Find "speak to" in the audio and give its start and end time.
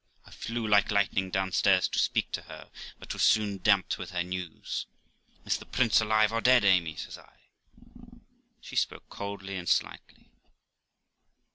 1.99-2.41